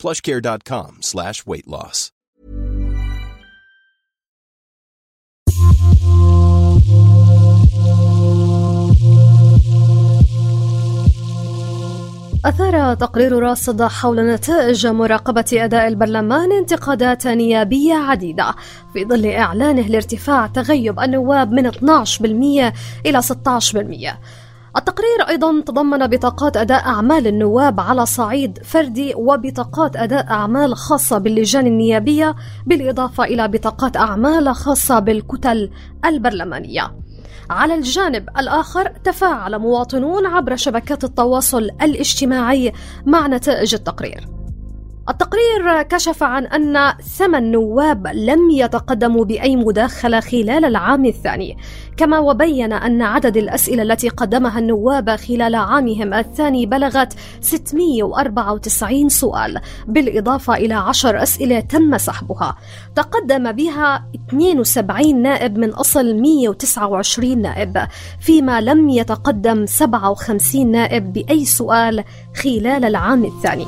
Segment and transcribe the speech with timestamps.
[0.00, 2.12] plushcare.com slash weight loss.
[12.44, 18.54] أثار تقرير راصد حول نتائج مراقبة أداء البرلمان انتقادات نيابية عديدة
[18.92, 22.72] في ظل إعلانه لارتفاع تغيب النواب من 12%
[23.06, 24.16] إلى 16%.
[24.76, 31.66] التقرير أيضا تضمن بطاقات أداء أعمال النواب على صعيد فردي وبطاقات أداء أعمال خاصة باللجان
[31.66, 32.34] النيابية
[32.66, 35.70] بالإضافة إلى بطاقات أعمال خاصة بالكتل
[36.04, 36.94] البرلمانية.
[37.50, 42.72] على الجانب الآخر تفاعل مواطنون عبر شبكات التواصل الاجتماعي
[43.06, 44.39] مع نتائج التقرير.
[45.10, 51.56] التقرير كشف عن أن ثمان نواب لم يتقدموا بأي مداخلة خلال العام الثاني
[51.96, 60.54] كما وبين أن عدد الأسئلة التي قدمها النواب خلال عامهم الثاني بلغت 694 سؤال بالإضافة
[60.54, 62.56] إلى 10 أسئلة تم سحبها.
[62.96, 67.86] تقدم بها 72 نائب من أصل 129 نائب
[68.20, 73.66] فيما لم يتقدم 57 نائب بأي سؤال خلال العام الثاني.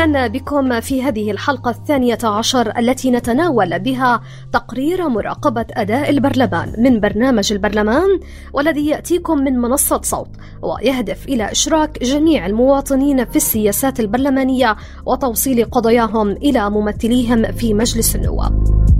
[0.00, 7.00] أهلا بكم في هذه الحلقة الثانية عشر التي نتناول بها تقرير مراقبة أداء البرلمان من
[7.00, 8.20] برنامج البرلمان
[8.52, 10.28] والذي يأتيكم من منصة صوت
[10.62, 18.99] ويهدف إلى إشراك جميع المواطنين في السياسات البرلمانية وتوصيل قضاياهم إلى ممثليهم في مجلس النواب.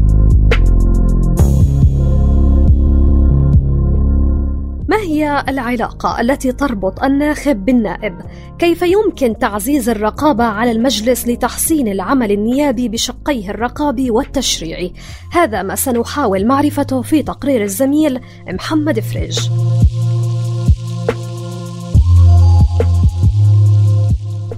[4.90, 8.20] ما هي العلاقة التي تربط الناخب بالنائب؟
[8.58, 14.92] كيف يمكن تعزيز الرقابة على المجلس لتحسين العمل النيابي بشقيه الرقابي والتشريعي؟
[15.32, 19.40] هذا ما سنحاول معرفته في تقرير الزميل محمد فريج.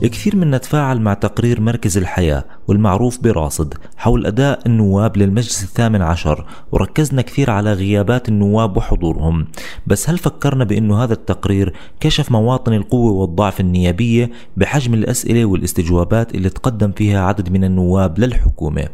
[0.09, 6.47] كثير منا تفاعل مع تقرير مركز الحياة والمعروف براصد حول أداء النواب للمجلس الثامن عشر
[6.73, 9.47] وركزنا كثير على غيابات النواب وحضورهم.
[9.87, 16.51] بس هل فكرنا بأنه هذا التقرير كشف مواطن القوة والضعف النيابية بحجم الأسئلة والاستجوابات اللي
[16.51, 18.89] تقدم فيها عدد من النواب للحكومة؟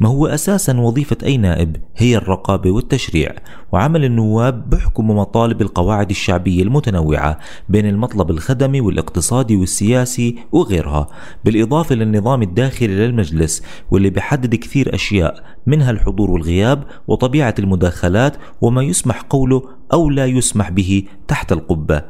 [0.00, 3.34] ما هو أساسا وظيفة أي نائب هي الرقابة والتشريع
[3.72, 7.38] وعمل النواب بحكم مطالب القواعد الشعبية المتنوعة
[7.68, 11.08] بين المطلب الخدمي والاقتصادي والسياسي وغيرها
[11.44, 19.20] بالإضافة للنظام الداخلي للمجلس واللي بيحدد كثير أشياء منها الحضور والغياب وطبيعة المداخلات وما يسمح
[19.20, 19.62] قوله
[19.92, 22.02] أو لا يسمح به تحت القبة.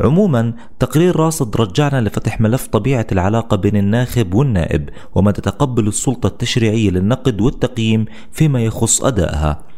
[0.00, 6.90] عموما تقرير راصد رجعنا لفتح ملف طبيعة العلاقة بين الناخب والنائب وما تتقبل السلطة التشريعية
[6.90, 9.73] للنقد والتقييم فيما يخص أدائها.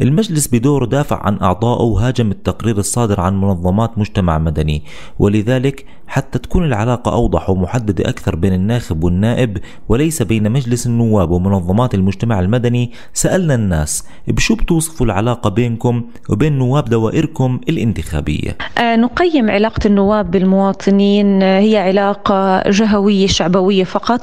[0.00, 4.82] المجلس بدوره دافع عن أعضائه وهاجم التقرير الصادر عن منظمات مجتمع مدني
[5.18, 11.94] ولذلك حتى تكون العلاقة أوضح ومحددة أكثر بين الناخب والنائب وليس بين مجلس النواب ومنظمات
[11.94, 19.86] المجتمع المدني سألنا الناس بشو بتوصفوا العلاقة بينكم وبين نواب دوائركم الانتخابية؟ آه نقيم علاقة
[19.86, 24.20] النواب بالمواطنين آه، هي علاقة جهوية شعبوية فقط.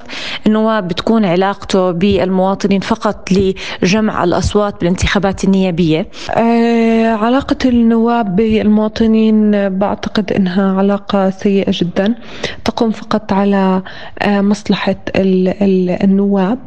[0.48, 10.72] النواب بتكون علاقته بالمواطنين فقط لجمع الأصوات بالانتخابات النيابية؟ آه علاقة النواب بالمواطنين بعتقد أنها
[10.78, 12.16] علاقة سيئة جدا.
[12.66, 13.82] تقوم فقط على
[14.22, 16.60] آه، مصلحة النواب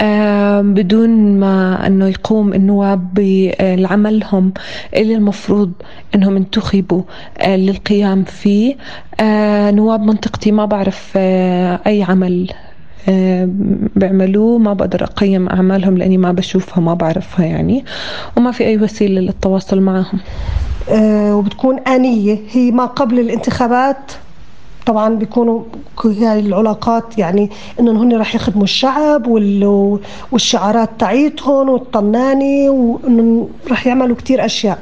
[0.00, 4.52] آه، بدون ما أنه يقوم النواب بعملهم
[4.96, 5.72] اللي المفروض
[6.14, 7.02] أنهم انتخبوا
[7.46, 8.76] للقيام فيه.
[9.70, 11.12] نواب منطقتي ما بعرف
[11.86, 12.50] أي عمل
[13.96, 17.84] بيعملوه ما بقدر أقيم أعمالهم لأني ما بشوفها ما بعرفها يعني
[18.36, 20.20] وما في أي وسيلة للتواصل معهم.
[21.34, 22.38] وبتكون آنية.
[22.50, 24.12] هي ما قبل الانتخابات
[24.86, 25.62] طبعا بيكونوا
[26.04, 27.50] هاي العلاقات يعني
[27.80, 29.26] إنهم هن رح يخدموا الشعب
[30.32, 34.78] والشعارات تاعيتهم والطناني وإنهم رح يعملوا كتير أشياء.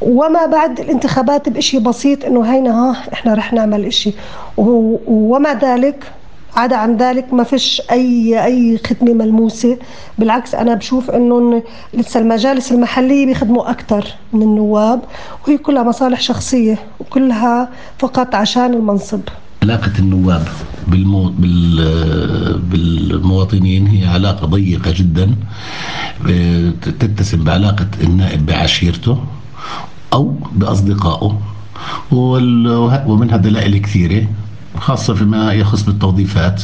[0.00, 4.12] وما بعد الانتخابات بشيء بسيط إنه هينا ها إحنا رح نعمل إشي.
[4.56, 6.04] وما ذلك
[6.56, 9.78] عدا عن ذلك ما فيش اي أي خدمة ملموسة.
[10.18, 11.62] بالعكس أنا بشوف انه
[11.94, 15.00] لسه المجالس المحلية بيخدموا أكثر من النواب
[15.46, 17.68] وهي كلها مصالح شخصية وكلها
[17.98, 19.20] فقط عشان المنصب.
[19.62, 20.48] علاقة النواب
[20.88, 21.28] بالمو...
[21.38, 22.58] بال...
[22.58, 25.34] بالمواطنين هي علاقة ضيقة جدا.
[27.00, 29.18] تتسم بعلاقة النائب بعشيرته
[30.12, 31.40] أو بأصدقائه
[32.12, 32.68] وال...
[33.06, 34.26] ومنها دلائل كثيرة.
[34.76, 36.62] خاصة فيما يخص بالتوظيفات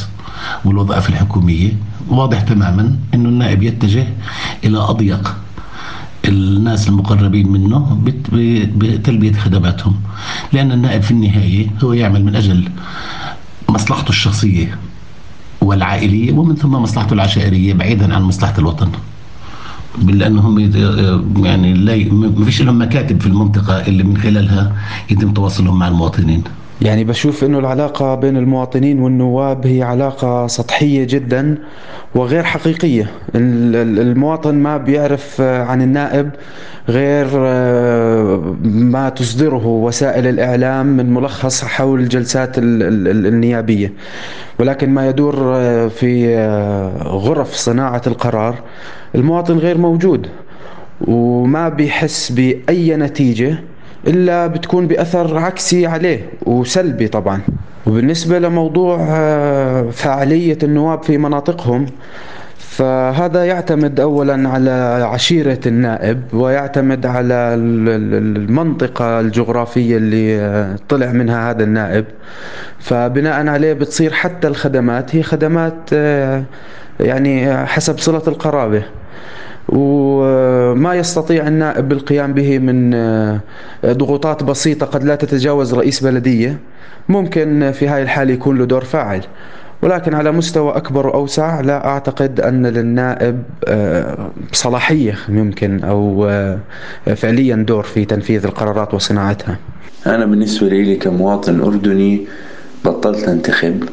[0.65, 1.73] والوظائف الحكومية.
[2.09, 4.07] واضح تماما أنه النائب يتجه
[4.63, 5.35] إلى أضيق
[6.25, 7.97] الناس المقربين منه
[8.77, 9.95] بتلبية خدماتهم
[10.53, 12.69] لأن النائب في النهاية هو يعمل من أجل
[13.69, 14.77] مصلحته الشخصية
[15.61, 18.89] والعائلية ومن ثم مصلحته العشائرية بعيدا عن مصلحة الوطن.
[20.03, 20.69] لأنه
[21.43, 24.75] يعني ما فيش لهم مكاتب في المنطقة اللي من خلالها
[25.09, 26.43] يتم تواصلهم مع المواطنين.
[26.81, 31.57] يعني بشوف إنه العلاقة بين المواطنين والنواب هي علاقة سطحية جدا
[32.15, 33.11] وغير حقيقية.
[33.35, 36.29] المواطن ما بيعرف عن النائب
[36.89, 43.93] غير آه، ما تصدره وسائل الإعلام من ملخص حول الجلسات النيابية.
[44.59, 48.55] ولكن ما يدور آه، في آه، غرف صناعة القرار
[49.15, 50.27] المواطن غير موجود.
[51.07, 53.57] وما بيحس بأي نتيجة
[54.07, 57.41] إلا بتكون بأثر عكسي عليه وسلبي طبعا.
[57.87, 61.85] وبالنسبة لموضوع آه، فعالية النواب في مناطقهم
[62.57, 64.71] فهذا يعتمد اولا على
[65.11, 72.05] عشيرة النائب ويعتمد على المنطقة الجغرافية اللي آه، طلع منها هذا النائب.
[72.79, 76.43] فبناء عليه بتصير حتى الخدمات هي خدمات آه،
[76.99, 78.83] يعني حسب صلة القرابة.
[79.69, 83.39] وما يستطيع النائب القيام به من آه،
[83.85, 86.59] ضغوطات بسيطة قد لا تتجاوز رئيس بلدية.
[87.09, 89.21] ممكن في هاي الحالة يكون له دور فاعل.
[89.81, 96.59] ولكن على مستوى أكبر وأوسع لا أعتقد أن للنائب آه، صلاحية يمكن أو آه،
[97.15, 99.57] فعليا دور في تنفيذ القرارات وصناعتها.
[100.07, 102.27] أنا بالنسبة لي كمواطن أردني
[102.85, 103.83] بطلت أنتخب.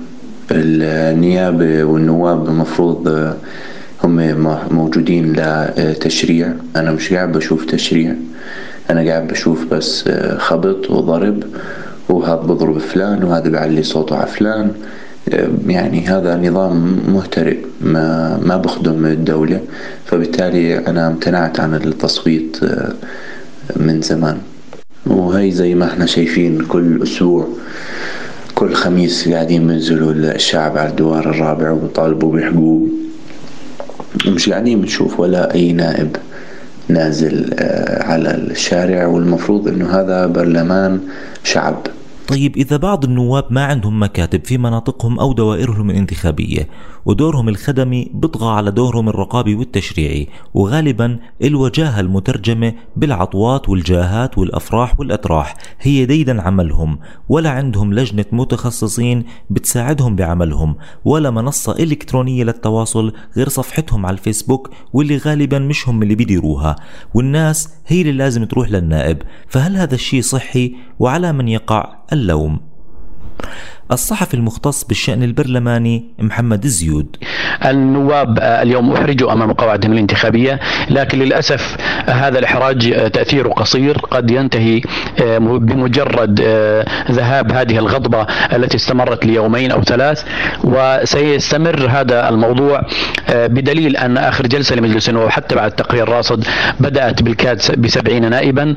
[0.51, 3.09] النيابة والنواب المفروض
[4.05, 8.15] هم موجودين لتشريع أنا مش قاعد بشوف تشريع.
[8.91, 11.45] أنا قاعد بشوف بس آه، خبط وضرب
[12.09, 14.73] وهذا بضرب فلان وهذا بيعلي صوته على فلان.
[15.33, 19.61] آه، يعني هذا نظام مهترئ ما ما بخدم الدولة.
[20.07, 22.93] فبالتالي أنا امتنعت عن التصويت آه،
[23.77, 24.39] من زمان.
[25.07, 27.49] وهي زي ما إحنا شايفين كل أسبوع
[28.55, 32.89] كل خميس قاعدين بينزلوا الشعب على الدوار الرابع وبيطالبوا بحقوق
[34.27, 36.17] مش قاعدين بنشوف ولا أي نائب
[36.89, 41.01] نازل آه، على الشارع والمفروض أنه هذا برلمان
[41.45, 41.87] شعب.
[42.29, 46.69] طيب إذا بعض النواب ما عندهم مكاتب في مناطقهم أو دوائرهم الانتخابية
[47.05, 56.07] ودورهم الخدمي بيطغى على دورهم الرقابي والتشريعي وغالبا الوجاهة المترجمة بالعطوات والجاهات والأفراح والأتراح هي
[56.07, 56.99] ديدا عملهم
[57.29, 65.17] ولا عندهم لجنة متخصصين بتساعدهم بعملهم ولا منصة إلكترونية للتواصل غير صفحتهم على الفيسبوك واللي
[65.17, 66.77] غالبا مش هم اللي بيديروها.
[67.15, 69.23] والناس هي اللي لازم تروح للنائب.
[69.49, 72.61] فهل هذا الشيء صحي وعلى من يقع؟ اللوم.
[73.93, 77.17] الصحفي المختص بالشأن البرلماني محمد الزيود.
[77.65, 80.61] النواب اليوم أحرجوا أمام قواعدهم الانتخابية
[80.91, 84.81] لكن للأسف هذا الإحراج تأثيره قصير قد ينتهي
[85.39, 86.41] بمجرد
[87.11, 90.25] ذهاب هذه الغضبة التي استمرت ليومين أو ثلاث
[90.65, 92.83] وسيستمر هذا الموضوع
[93.29, 96.45] بدليل أن آخر جلسة لمجلس النواب حتى بعد تقرير راصد
[96.81, 98.75] بدأت بالكاد بسبعين نائبا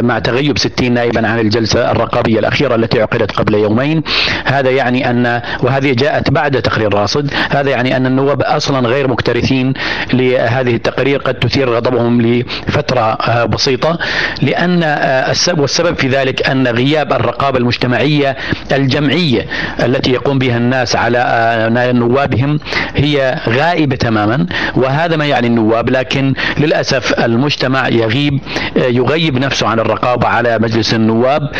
[0.00, 4.02] مع تغيب ستين نائبا عن الجلسة الرقابية الأخيرة التي عقدت قبل يومين.
[4.44, 7.30] هذا يعني أن وهذه جاءت بعد تقرير راصد.
[7.50, 9.74] هذا يعني أن النواب أصلا غير مكترثين
[10.12, 11.18] لهذه التقارير.
[11.18, 13.98] قد تثير غضبهم لفترة آه، بسيطة.
[14.42, 18.36] لأن آه، السبب والسبب في ذلك أن غياب الرقابة المجتمعية
[18.72, 19.46] الجمعية
[19.84, 22.58] التي يقوم بها الناس على آه، نوابهم
[22.96, 24.46] هي غائبة تماما.
[24.76, 25.90] وهذا ما يعني النواب.
[25.90, 28.40] لكن للأسف المجتمع يغيب
[28.76, 31.50] يغيب نفسه عن الرقابة على مجلس النواب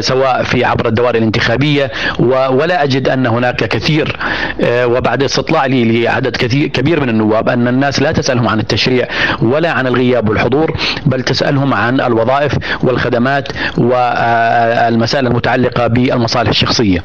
[0.00, 1.75] سواء في عبر الدوائر الانتخابية
[2.50, 4.16] ولا أجد أن هناك كثير
[4.64, 9.08] وبعد استطلاع لي لعدد كثير كبير من النواب أن الناس لا تسألهم عن التشريع
[9.42, 12.52] ولا عن الغياب والحضور بل تسألهم عن الوظائف
[12.82, 17.02] والخدمات والمسائل المتعلقة بالمصالح الشخصية.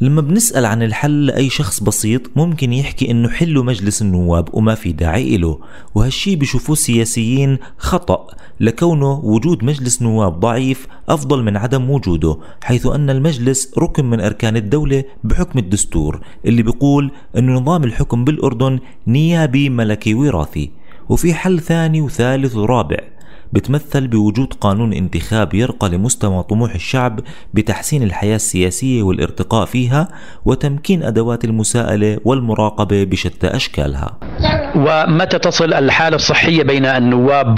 [0.00, 4.92] لما بنسأل عن الحل لأي شخص بسيط ممكن يحكي إنه حلوا مجلس النواب وما في
[4.92, 5.58] داعي إله
[5.94, 8.26] وهالشي بشوفوه السياسيين خطأ
[8.60, 14.56] لكونه وجود مجلس نواب ضعيف أفضل من عدم وجوده حيث أن المجلس ركن من أركان
[14.56, 20.70] الدولة بحكم الدستور اللي بيقول أن نظام الحكم بالأردن نيابي ملكي وراثي
[21.08, 23.13] وفي حل ثاني وثالث ورابع.
[23.54, 27.20] بتمثل بوجود قانون انتخاب يرقى لمستوى طموح الشعب
[27.54, 30.08] بتحسين الحياة السياسية والارتقاء فيها
[30.44, 34.18] وتمكين أدوات المساءلة والمراقبة بشتى أشكالها.
[34.74, 37.54] ومتى تصل الحالة الصحية بين النواب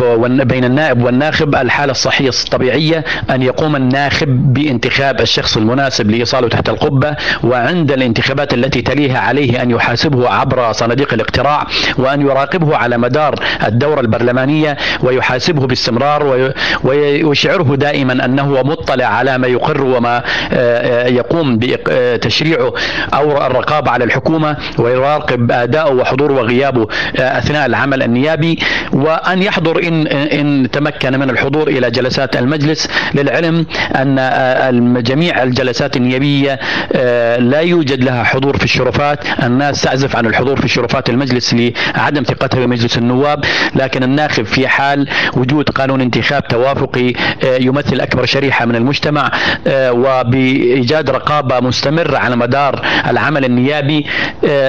[0.48, 7.16] بين النائب والناخب؟ الحالة الصحية الطبيعية أن يقوم الناخب بانتخاب الشخص المناسب لإيصاله تحت القبة
[7.44, 11.66] وعند الانتخابات التي تليها عليه أن يحاسبه عبر صناديق الاقتراع
[11.98, 13.34] وأن يراقبه على مدار
[13.66, 16.52] الدورة البرلمانية ويحاسبه باستمرار
[16.84, 22.72] ويشعره دائما أنه مطلع على ما يقر وما آه، يقوم بتشريعه
[23.14, 26.88] أو الرقابة على الحكومة ويراقب أداءه وحضوره وغيابه.
[27.16, 28.58] أثناء العمل النيابي
[28.92, 36.58] وأن يحضر إن إن تمكن من الحضور إلى جلسات المجلس للعلم أن جميع الجلسات النيابية
[36.92, 39.18] آه، لا يوجد لها حضور في الشرفات.
[39.42, 43.44] الناس تعزف عن الحضور في شرفات المجلس لعدم ثقتها بمجلس النواب
[43.74, 47.08] لكن الناخب في حال وجود قانون انتخاب توافقي
[47.44, 49.30] آه، يمثل أكبر شريحة من المجتمع
[49.66, 54.06] آه، وبإيجاد رقابة مستمرة على مدار العمل النيابي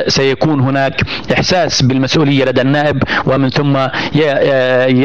[0.07, 1.01] سيكون هناك
[1.33, 3.77] إحساس بالمسؤولية المسؤولية لدى النائب ومن ثم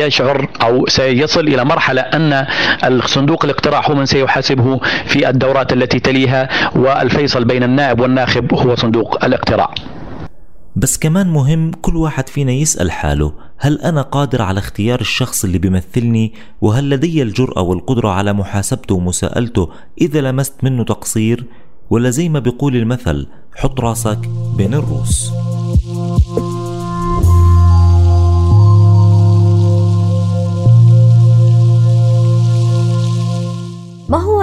[0.02, 2.46] يشعر أو سيصل إلى مرحلة أن
[2.84, 9.24] الصندوق الاقتراع هو من سيحاسبه في الدورات التي تليها والفيصل بين النائب والناخب هو صندوق
[9.24, 9.74] الاقتراع
[10.76, 15.58] بس كمان مهم كل واحد فينا يسأل حاله هل أنا قادر على اختيار الشخص اللي
[15.58, 19.68] بيمثلني؟ وهل لدي الجرأة والقدرة على محاسبته ومساءلته
[20.00, 21.44] إذا لمست منه تقصير؟
[21.90, 23.26] ولا زي ما بيقول المثل
[23.56, 24.18] حط راسك
[24.56, 25.32] بين الروس.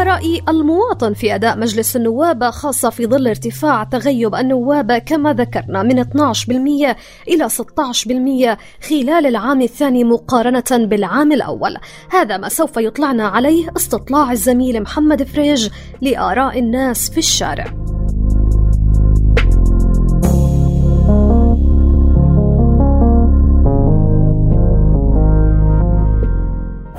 [0.10, 6.04] رأي المواطن في أداء مجلس النواب خاصة في ظل ارتفاع تغيب النواب كما ذكرنا من
[6.04, 6.96] 12%
[7.28, 8.58] إلى 16%
[8.90, 11.78] خلال العام الثاني مقارنة بالعام الأول.
[12.10, 15.70] هذا ما سوف يطلعنا عليه استطلاع الزميل محمد فريج
[16.02, 17.99] لآراء الناس في الشارع.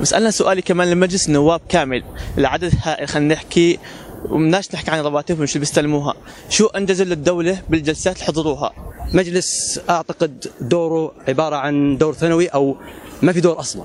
[0.01, 2.03] وسألنا سؤالي كمان لمجلس النواب كامل.
[2.37, 3.79] العدد هائل خلينا نحكي
[4.25, 6.13] ومناش نحكي عن رواتبهم شو بيستلموها.
[6.49, 8.73] شو انجزوا للدولة بالجلسات اللي حضروها؟
[9.13, 12.77] مجلس أعتقد دوره عبارة عن دور ثانوي أو
[13.21, 13.83] ما في دور أصلا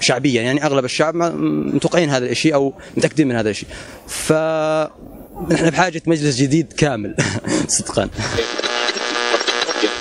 [0.00, 0.42] شعبيا.
[0.42, 1.14] يعني أغلب الشعب
[1.74, 3.68] متوقعين هذا الشيء أو متأكدين من هذا الشيء
[4.06, 4.32] ف
[5.52, 7.16] نحن بحاجة مجلس جديد كامل
[7.68, 8.08] صدقا.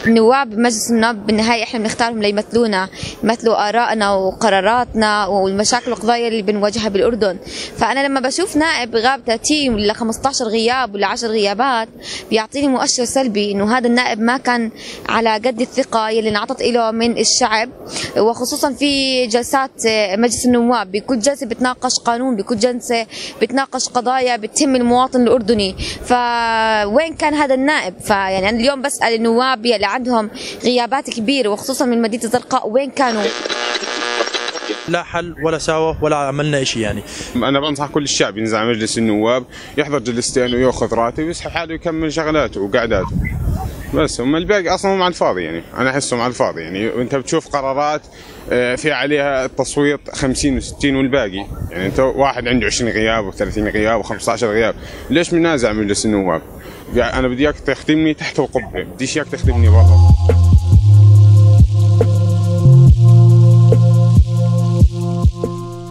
[0.07, 2.89] النواب مجلس النواب بالنهاية إحنا بنختارهم ليمثلونا
[3.23, 7.37] يمثلوا آرائنا وقراراتنا والمشاكل والقضايا اللي بنواجهها بالأردن.
[7.77, 11.87] فأنا لما بشوف نائب غاب 30 ولا 15 غياب ولا 10 غيابات
[12.29, 14.71] بيعطيني مؤشر سلبي إنه هذا النائب ما كان
[15.09, 17.69] على قد الثقة اللي انعطت له من الشعب.
[18.17, 19.71] وخصوصا في جلسات
[20.17, 23.05] مجلس النواب بكل جلسة بتناقش قانون بكل جلسة
[23.41, 25.75] بتناقش قضايا بتهم المواطن الأردني.
[26.05, 30.29] فوين كان هذا النائب؟ فيعني أنا اليوم بسأل النواب اللي عندهم
[30.63, 33.23] غيابات كبيرة وخصوصا من مدينة الزرقاء وين كانوا؟
[34.87, 37.01] لا حل ولا ساوى ولا عملنا شيء يعني.
[37.35, 39.43] أنا بنصح كل الشعب ينزل على مجلس النواب
[39.77, 43.11] يحضر جلستين وياخذ راتب ويسحب حاله يكمل شغلاته وقعداته.
[43.93, 45.63] بس هم الباقي أصلا هم على الفاضي يعني.
[45.77, 47.01] أنا أحسهم على الفاضي يعني.
[47.01, 48.01] أنت بتشوف قرارات
[48.51, 51.45] آه، في عليها التصويت 50 و60 والباقي.
[51.71, 54.75] يعني أنت واحد عنده 20 غياب و30 غياب و15 غياب.
[55.09, 56.41] ليش منازع مجلس النواب؟
[56.93, 60.11] يعني أنا بدي إياك تخدمني تحت القبة بديش إياك تخدمني برا.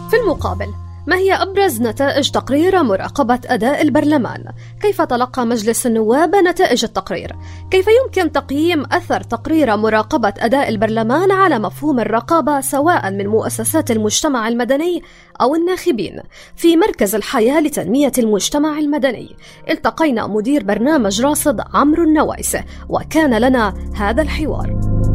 [0.09, 0.73] في المقابل
[1.07, 4.43] ما هي أبرز نتائج تقرير مراقبة أداء البرلمان؟
[4.81, 7.35] كيف تلقى مجلس النواب نتائج التقرير؟
[7.71, 14.47] كيف يمكن تقييم أثر تقرير مراقبة أداء البرلمان على مفهوم الرقابة سواء من مؤسسات المجتمع
[14.47, 15.03] المدني
[15.41, 16.19] أو الناخبين؟
[16.55, 19.35] في مركز الحياة لتنمية المجتمع المدني
[19.69, 22.57] التقينا مدير برنامج راصد عمرو النوايس
[22.89, 25.14] وكان لنا هذا الحوار.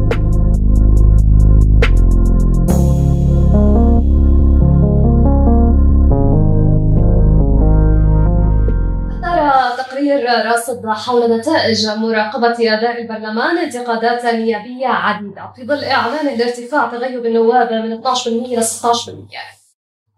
[10.11, 17.25] تقرير راصد حول نتائج مراقبة أداء البرلمان انتقادات نيابية عديدة في ظل إعلان الارتفاع تغيب
[17.25, 18.65] النواب من 12% إلى 16%.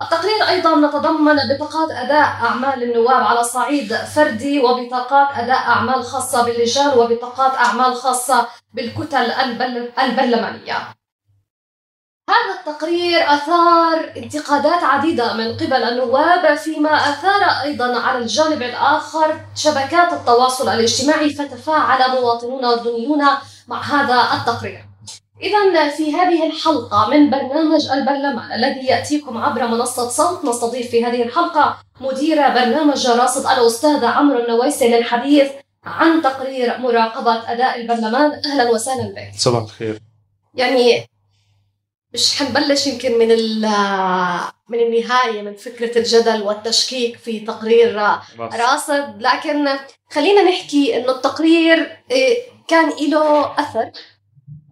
[0.01, 6.99] التقرير أيضا نتضمن بطاقات أداء أعمال النواب على صعيد فردي وبطاقات أداء أعمال خاصة باللجان
[6.99, 9.31] وبطاقات أعمال خاصة بالكتل
[9.99, 10.77] البرلمانية
[12.29, 20.13] هذا التقرير أثار انتقادات عديدة من قبل النواب فيما أثار أيضا على الجانب الآخر شبكات
[20.13, 23.23] التواصل الاجتماعي فتفاعل مواطنون أردنيون
[23.67, 24.85] مع هذا التقرير.
[25.41, 31.23] إذا في هذه الحلقة من برنامج البرلمان الذي يأتيكم عبر منصة صوت نستضيف في هذه
[31.23, 35.51] الحلقة مدير برنامج راصد الأستاذ عمرو النويسي للحديث
[35.85, 38.41] عن تقرير مراقبة أداء البرلمان.
[38.45, 39.39] أهلا وسهلا بك.
[39.39, 39.99] صباح الخير.
[40.55, 41.12] يعني
[42.13, 43.31] مش حنبلش يمكن من
[44.69, 47.95] من النهاية من فكرة الجدل والتشكيك في تقرير
[48.39, 49.69] راصد لكن
[50.11, 53.91] خلينا نحكي إنه التقرير إيه، كان له أثر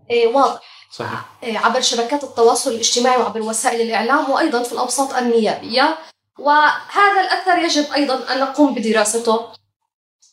[0.09, 1.25] إيه، واضح صحيح.
[1.43, 5.97] إيه، عبر شبكات التواصل الاجتماعي وعبر وسائل الإعلام وأيضا في الأوساط النيابية.
[6.39, 9.33] وهذا الأثر يجب أيضا أن نقوم بدراسته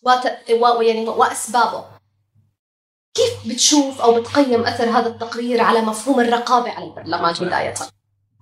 [0.03, 0.33] وت...
[0.51, 0.81] و...
[0.83, 1.85] يعني وأسبابه.
[3.15, 7.75] كيف بتشوف أو بتقيم أثر هذا التقرير على مفهوم الرقابة على البرلمان بداية؟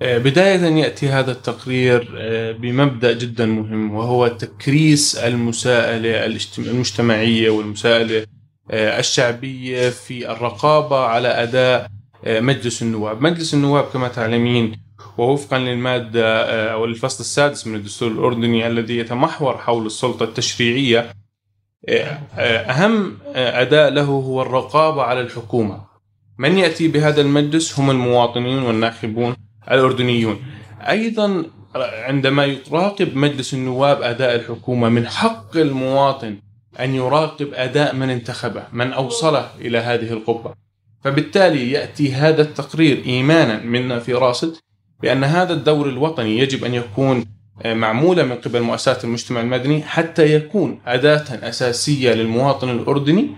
[0.02, 8.26] آه، بداية يأتي هذا التقرير آه، بمبدأ جدا مهم وهو تكريس المساءلة المجتمعية والمساءلة
[8.70, 11.90] آه، الشعبية في الرقابة على أداء
[12.26, 14.80] مجلس النواب مجلس النواب كما تعلمين
[15.18, 21.10] ووفقا للمادة أو الفصل السادس من الدستور الأردني الذي يتمحور حول السلطة التشريعية
[22.68, 25.80] أهم أداء له هو الرقابة على الحكومة.
[26.38, 29.36] من يأتي بهذا المجلس هم المواطنين والناخبون
[29.70, 30.38] الأردنيون.
[30.80, 31.44] أيضا
[31.76, 36.36] عندما يراقب مجلس النواب أداء الحكومة من حق المواطن
[36.80, 40.54] أن يراقب أداء من انتخبه من أوصله إلى هذه القبة.
[41.04, 44.56] فبالتالي يأتي هذا التقرير إيمانا منا في راصد
[45.02, 47.24] بأن هذا الدور الوطني يجب أن يكون
[47.64, 53.30] معمولة من قبل مؤسسات المجتمع المدني حتى يكون أداة أساسية للمواطن الأردني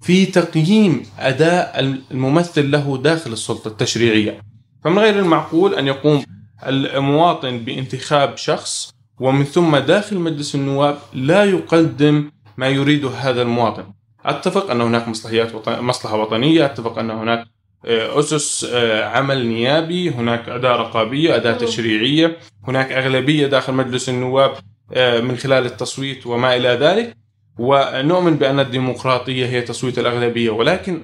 [0.00, 4.40] في تقييم أداء الممثل له داخل السلطة التشريعية.
[4.84, 6.24] فمن غير المعقول أن يقوم
[6.66, 13.84] المواطن بانتخاب شخص ومن ثم داخل مجلس النواب لا يقدم ما يريده هذا المواطن.
[14.24, 17.44] أتفق أن هناك مصلحيات مصلحة وطنية أتفق أن هناك
[17.86, 22.36] آه، أسس آه، عمل نيابي هناك أداة رقابية أداة تشريعية
[22.68, 24.52] هناك أغلبية داخل مجلس النواب
[24.92, 27.16] آه، من خلال التصويت وما إلى ذلك.
[27.58, 31.00] ونؤمن بأن الديمقراطية هي تصويت الأغلبية ولكن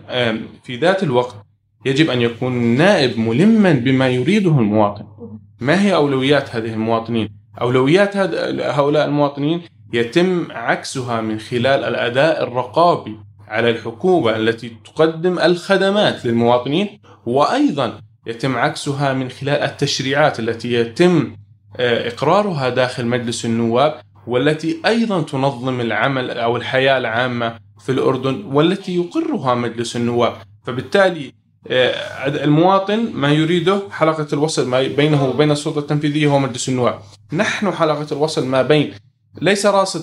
[0.65, 1.37] في ذات الوقت
[1.87, 5.05] يجب أن يكون النائب ملما بما يريده المواطن.
[5.61, 7.29] ما هي أولويات هذه المواطنين؟
[7.61, 9.63] أولويات هؤلاء المواطنين
[9.93, 13.17] يتم عكسها من خلال الأداء الرقابي
[13.49, 21.37] على الحكومة التي تقدم الخدمات للمواطنين وأيضا يتم عكسها من خلال التشريعات التي يتم
[21.77, 28.97] آه، إقرارها داخل مجلس النواب والتي أيضا تنظم العمل أو الحياة العامة في الأردن والتي
[28.97, 30.33] يقرها مجلس النواب.
[30.65, 31.33] فبالتالي
[31.71, 36.99] آه، المواطن ما يريده حلقة الوصل ما بينه وبين السلطة التنفيذية هو مجلس النواب.
[37.33, 38.93] نحن حلقة الوصل ما بين
[39.41, 40.03] ليس راصد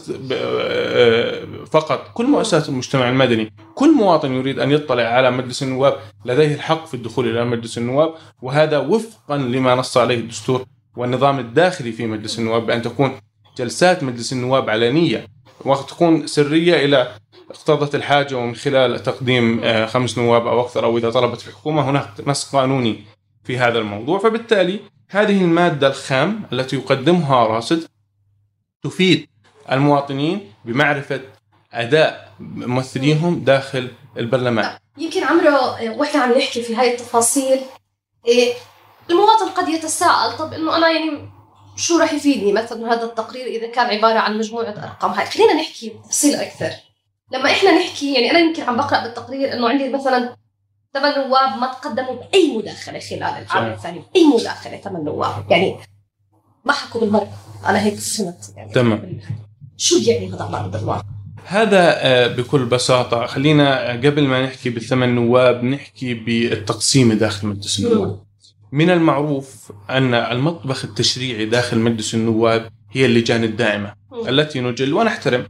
[1.71, 2.11] فقط.
[2.13, 6.93] كل مؤسسات المجتمع المدني كل مواطن يريد أن يطلع على مجلس النواب لديه الحق في
[6.93, 10.65] الدخول إلى مجلس النواب وهذا وفقا لما نص عليه الدستور
[10.97, 13.11] والنظام الداخلي في مجلس النواب بأن تكون
[13.57, 15.27] جلسات مجلس النواب علنية
[15.65, 17.11] وتكون سرية إلى
[17.51, 22.09] اقتضت الحاجة ومن خلال تقديم آه، خمس نواب أو أكثر أو إذا طلبت الحكومة هناك
[22.27, 23.03] نص قانوني
[23.43, 24.19] في هذا الموضوع.
[24.19, 27.83] فبالتالي هذه المادة الخام التي يقدمها راصد
[28.85, 29.27] تفيد
[29.71, 31.21] المواطنين بمعرفة
[31.73, 34.77] أداء ممثليهم داخل البرلمان.
[34.97, 35.57] يمكن عمرو
[35.99, 37.59] وإحنا عم نحكي في هاي التفاصيل
[38.27, 38.53] إيه
[39.09, 41.29] المواطن قد يتساءل طب إنه أنا يعني
[41.75, 45.11] شو راح يفيدني؟ مثلا هذا التقرير إذا كان عبارة عن مجموعة أرقام.
[45.11, 46.71] هاي خلينا نحكي بتفصيل أكثر.
[47.33, 50.35] لما إحنا نحكي يعني أنا يمكن عم بقرأ بالتقرير إنه عندي مثلا
[50.93, 55.51] ثمان نواب ما تقدموا بأي مداخلة خلال العام الثاني اي مداخلة ثمان نواب.
[55.51, 55.77] يعني
[56.65, 57.33] ما حكوا بالمرة.
[57.65, 58.73] أنا هيك فهمت يعني.
[58.73, 59.19] تمام.
[59.77, 61.03] شو يعني هذا على ارض الواقع؟
[61.45, 68.19] هذا آه، بكل بساطة خلينا قبل ما نحكي بالثمان نواب نحكي بالتقسيم داخل مجلس النواب.
[68.71, 73.93] من المعروف أن المطبخ التشريعي داخل مجلس النواب هي اللجان الدائمة
[74.27, 75.47] التي نجل ونحترم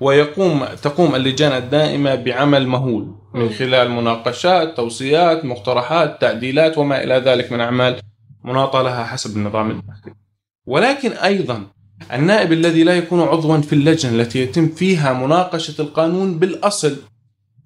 [0.00, 7.52] ويقوم تقوم اللجان الدائمة بعمل مهول من خلال مناقشات توصيات مقترحات تعديلات وما إلى ذلك
[7.52, 8.00] من أعمال
[8.44, 10.14] مناطة لها حسب النظام الداخلي
[10.66, 11.66] ولكن أيضا
[12.12, 16.96] النائب الذي لا يكون عضوا في اللجنة التي يتم فيها مناقشة القانون بالأصل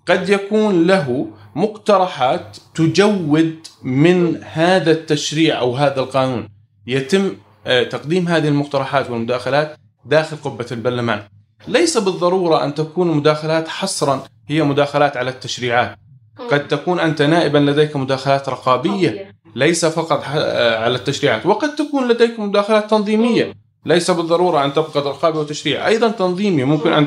[0.07, 6.49] قد يكون له مقترحات تجود من هذا التشريع أو هذا القانون.
[6.87, 7.33] يتم
[7.67, 11.23] آه، تقديم هذه المقترحات والمداخلات داخل قبة البرلمان.
[11.69, 15.99] ليس بالضرورة أن تكون مداخلات حصرا هي مداخلات على التشريعات.
[16.51, 19.35] قد تكون أنت نائبا لديك مداخلات رقابية.
[19.55, 21.47] ليس فقط آه، على التشريعات.
[21.47, 23.53] وقد تكون لديك مداخلات تنظيمية.
[23.87, 25.87] ليس بالضرورة أن تبقى رقابة وتشريع.
[25.87, 26.65] أيضا تنظيمي.
[26.65, 27.07] ممكن أن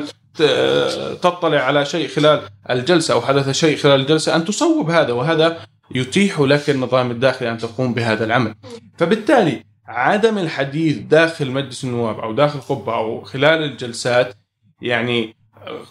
[1.22, 5.58] تطلع على شيء خلال الجلسة أو حدث شيء خلال الجلسة أن تصوب هذا وهذا
[5.94, 8.54] يتيح لك النظام الداخلي أن تقوم بهذا العمل.
[8.98, 14.34] فبالتالي عدم الحديث داخل مجلس النواب أو داخل قبة أو خلال الجلسات
[14.82, 15.36] يعني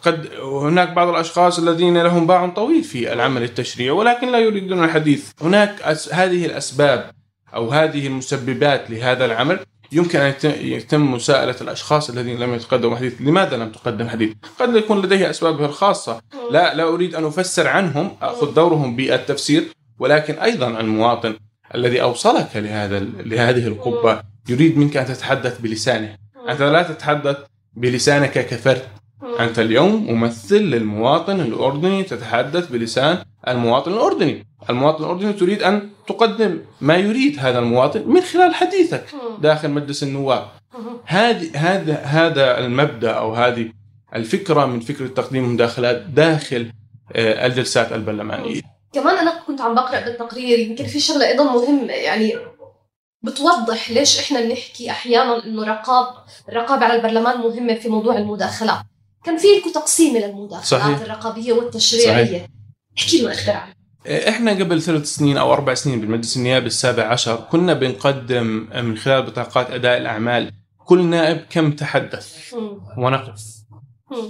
[0.01, 5.31] قد هناك بعض الأشخاص الذين لهم باع طويل في العمل التشريعي ولكن لا يريدون الحديث.
[5.41, 5.81] هناك
[6.12, 7.12] هذه الأسباب
[7.53, 9.60] أو هذه المسببات لهذا العمل
[9.91, 13.21] يمكن أن يتم مساءلة الأشخاص الذين لم يتقدموا حديث.
[13.21, 16.21] لماذا لم تقدم حديث؟ قد يكون لديه أسبابه الخاصة.
[16.51, 19.63] لا لا أريد أن أفسر عنهم أخذ دورهم بالتفسير
[19.99, 21.36] ولكن أيضا المواطن
[21.75, 26.15] الذي أوصلك لهذا لهذه القبة يريد منك أن تتحدث بلسانه.
[26.49, 27.38] أنت لا تتحدث
[27.73, 28.81] بلسانك كفرد.
[29.39, 34.45] أنت اليوم ممثل للمواطن الأردني تتحدث بلسان المواطن الأردني.
[34.69, 39.05] المواطن الأردني تريد أن تقدم ما يريد هذا المواطن من خلال حديثك
[39.41, 40.47] داخل مجلس النواب.
[41.05, 43.71] هذه هذا هذا المبدأ أو هذه
[44.15, 46.71] الفكرة من فكرة تقديم المداخلات داخل
[47.15, 48.62] آه، الجلسات البرلمانية.
[48.93, 52.36] كمان أنا كنت عم بقرأ بالتقرير يمكن في شغلة أيضا مهمة يعني
[53.23, 56.07] بتوضح ليش إحنا بنحكي أحيانا إنه رقاب
[56.49, 58.79] الرقابه على البرلمان مهمة في موضوع المداخلات.
[59.23, 60.99] كان في لكم تقسيم للمداخلات صحيح.
[61.01, 62.25] الرقابية والتشريعية.
[62.25, 62.47] صحيح.
[62.97, 63.75] احكي لنا أكثر عنها
[64.29, 69.21] إحنا قبل ثلاث سنين أو أربع سنين بالمجلس النيابي السابع عشر كنا بنقدم من خلال
[69.23, 70.51] بطاقات أداء الأعمال
[70.86, 72.53] كل نائب كم تحدث؟
[72.97, 73.41] ونقف.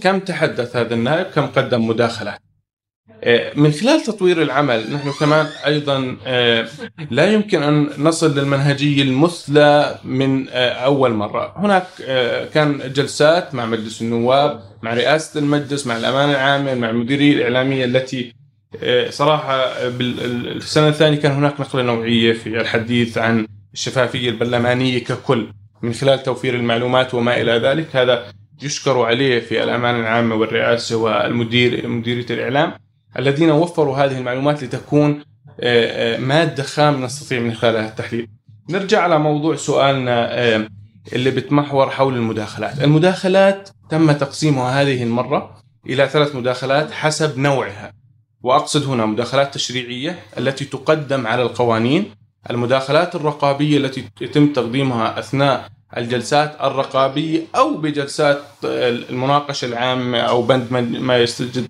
[0.01, 2.50] كم تحدث هذا النائب؟ كم قدم مداخلات آه،
[3.55, 6.67] من خلال تطوير العمل نحن كمان أيضا آه،
[7.11, 11.87] لا يمكن أن نصل للمنهجية المثلى من آه، أول مرة، هناك
[12.53, 18.33] كان جلسات مع مجلس النواب، مع رئاسة المجلس، مع الامانه العامه، مع المديرية الإعلامية التي
[19.09, 25.47] صراحة بالسنه الثانية كان هناك نقلة نوعية في الحديث عن الشفافية البرلمانية ككل
[25.81, 28.25] من خلال توفير المعلومات وما إلى ذلك، هذا
[28.63, 32.73] يشكر عليه في الامانه العامه والرئاسة والمدير مديرية الإعلام.
[33.19, 35.23] الذين وفروا هذه المعلومات لتكون
[35.59, 38.27] آه، آه، مادة خام نستطيع من خلالها التحليل.
[38.69, 40.67] نرجع على موضوع سؤالنا آه،
[41.13, 42.83] اللي بتمحور حول المداخلات.
[42.83, 47.93] المداخلات تم تقسيمها هذه المرة إلى ثلاث مداخلات حسب نوعها.
[48.43, 52.05] وأقصد هنا مداخلات تشريعية التي تقدم على القوانين
[52.49, 61.17] المداخلات الرقابية التي يتم تقديمها أثناء الجلسات الرقابية أو بجلسات المناقشة العامة أو بند ما
[61.17, 61.67] يستجد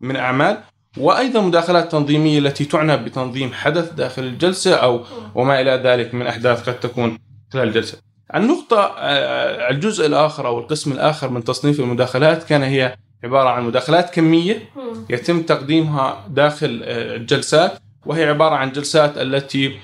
[0.00, 0.58] من أعمال
[0.98, 5.04] وأيضا مداخلات تنظيمية التي تعنى بتنظيم حدث داخل الجلسة أو
[5.34, 7.18] وما إلى ذلك من أحداث قد تكون
[7.52, 7.98] خلال الجلسة.
[8.34, 14.14] النقطة آه، الجزء الآخر أو القسم الآخر من تصنيف المداخلات كان هي عبارة عن مداخلات
[14.14, 14.70] كمية
[15.10, 19.78] يتم تقديمها داخل آه، الجلسات وهي عبارة عن جلسات التي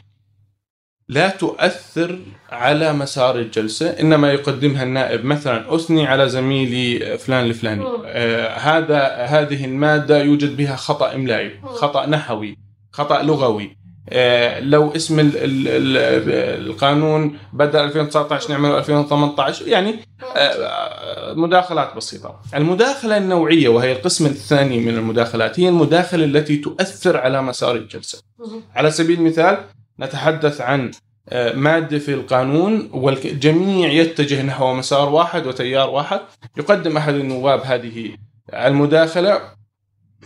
[1.13, 2.19] لا تؤثر
[2.51, 7.85] على مسار الجلسة إنما يقدمها النائب مثلا أثني على زميلي فلان الفلاني.
[8.07, 9.03] آه هذا
[9.35, 12.59] هذه المادة يوجد بها خطأ إملائي خطأ نحوي
[12.93, 13.77] خطأ لغوي.
[14.09, 15.99] آه لو اسم ال ال ال
[16.67, 19.95] القانون بدأ 2019 نعمله 2018 يعني
[20.37, 22.41] آه مداخلات بسيطة.
[22.55, 28.23] المداخلة النوعية وهي القسم الثاني من المداخلات هي المداخلة التي تؤثر على مسار الجلسة.
[28.75, 29.59] على سبيل المثال
[30.03, 30.91] نتحدث عن
[31.29, 36.21] آه، مادة في القانون والجميع يتجه نحو مسار واحد وتيار واحد.
[36.57, 38.17] يقدم أحد النواب هذه
[38.55, 39.41] المداخلة.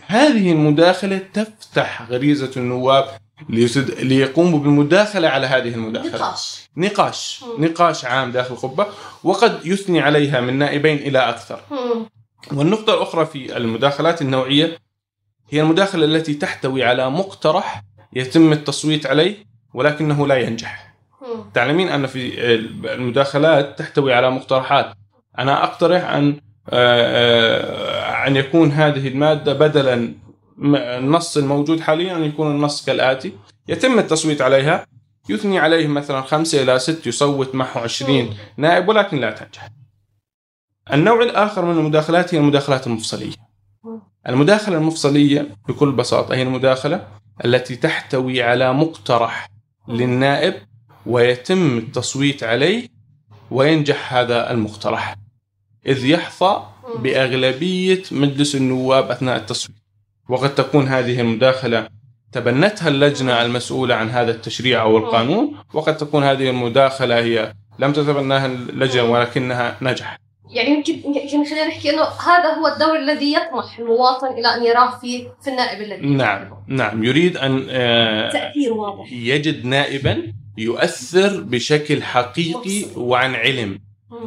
[0.05, 3.05] هذه المداخلة تفتح غريزة النواب
[3.99, 6.17] ليقوموا بالمداخلة على هذه المداخلة.
[6.17, 6.69] نقاش.
[6.77, 7.43] نقاش.
[7.59, 8.87] نقاش عام داخل القبة
[9.23, 11.59] وقد يثني عليها من نائبين إلى أكثر.
[12.51, 14.77] والنقطة الأخرى في المداخلات النوعية
[15.49, 20.93] هي المداخلة التي تحتوي على مقترح يتم التصويت عليه ولكنه لا ينجح.
[21.53, 22.55] تعلمين أن في
[22.93, 24.93] المداخلات تحتوي على مقترحات.
[25.39, 27.01] أنا أقترح أن آه،
[28.23, 30.13] آه، أن يكون هذه المادة بدلا
[30.75, 33.33] النص الموجود حاليا أن يكون النص كالآتي.
[33.67, 34.85] يتم التصويت عليها.
[35.29, 39.69] يثني عليه مثلا خمسة إلى ست يصوت معه عشرين نائب ولكن لا تنجح.
[40.93, 43.35] النوع الآخر من المداخلات هي المداخلات المفصلية.
[44.27, 47.07] المداخلة المفصلية بكل بساطة هي المداخلة
[47.45, 49.56] التي تحتوي على مقترح.
[49.87, 50.53] للنائب
[51.05, 52.87] ويتم التصويت عليه
[53.51, 55.15] وينجح هذا المقترح.
[55.85, 56.63] إذ يحظى
[56.99, 59.77] بأغلبية مجلس النواب أثناء التصويت.
[60.29, 61.89] وقد تكون هذه المداخلة
[62.31, 68.45] تبنتها اللجنة المسؤولة عن هذا التشريع أو القانون وقد تكون هذه المداخلة هي لم تتبناها
[68.45, 70.26] اللجنة ولكنها نجحت.
[70.57, 74.99] يعني يمكن يمكن خلينا نحكي إنه هذا هو الدور الذي يطمح المواطن إلى أن يراه
[74.99, 77.03] في في النائب الذي نعم نعم.
[77.03, 79.11] يريد أن آه، تأثير واضح.
[79.11, 80.23] يجد نائبا
[80.57, 83.79] يؤثر بشكل حقيقي وعن علم.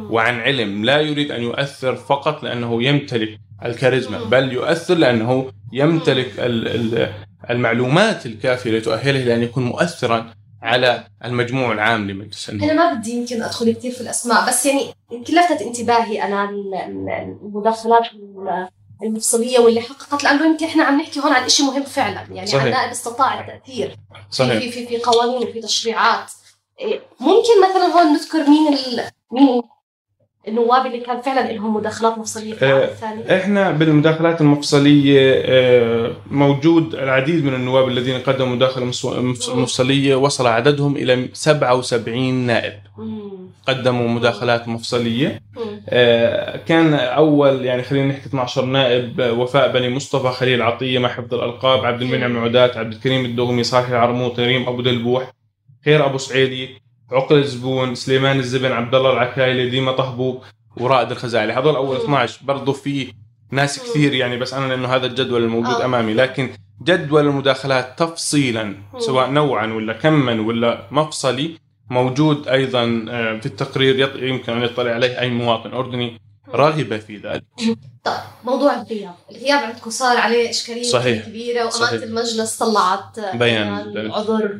[0.09, 0.85] وعن علم.
[0.85, 7.09] لا يريد أن يؤثر فقط لأنه يمتلك الكاريزما بل يؤثر لأنه يمتلك ال- ال-
[7.49, 13.43] المعلومات الكافية لتؤهله لأن يكون مؤثرا على المجموع العام لمجلس النواب أنا ما بدي يمكن
[13.43, 18.67] أدخل كثير في الأسماء بس يعني يمكن لفتت انتباهي أنا ال- ال- المداخلات ال-
[19.03, 22.63] المفصلية واللي حققت لأنه يمكن إحنا عم نحكي هون عن شيء مهم فعلا يعني صحيح.
[22.63, 23.95] عن نائب استطاع التاثير
[24.31, 24.59] صحيح.
[24.59, 26.31] في في في قوانين وفي تشريعات
[26.79, 29.03] إيه، ممكن مثلا هون نذكر مين ال...
[29.31, 29.61] مين
[30.47, 33.35] النواب اللي كان فعلا لهم مداخلات مفصلية في العام آه، الثاني.
[33.37, 38.85] إحنا بالمداخلات المفصلية آه، موجود العديد من النواب الذين قدموا مداخلة
[39.55, 42.73] مفصلية وصل عددهم إلى 77 نائب.
[43.67, 45.41] قدموا مداخلات مفصلية.
[45.89, 51.33] آه، كان أول يعني خلينا نحكي 12 نائب وفاء بني مصطفى خليل عطية مع حفظ
[51.33, 55.31] الألقاب عبد المنعم العدات عبد الكريم الدغمي صالح العرموط ريم أبو دلبوح
[55.85, 56.80] خير أبو سعيدي
[57.11, 60.43] عقل الزبون سليمان الزبن عبد الله العكايلي ديما طهبوب
[60.77, 61.53] ورائد الخزاعلي.
[61.53, 63.13] هذول أول 12 برضو في
[63.51, 65.85] ناس كثير يعني بس أنا لأنه هذا الجدول الموجود آه.
[65.85, 66.13] أمامي.
[66.13, 66.49] لكن
[66.83, 71.57] جدول المداخلات تفصيلا سواء نوعا ولا كما ولا مفصلي
[71.89, 73.99] موجود أيضا آه، في التقرير.
[74.23, 77.43] يمكن أن يطلع عليه أي مواطن أردني راغب في ذلك.
[78.03, 81.25] طيب موضوع الغياب الغياب عندكم صار عليه إشكالية صحيح.
[81.25, 82.01] كبيرة وأمانة صحيح.
[82.01, 84.11] المجلس طلعت بيان.
[84.11, 84.59] عذر.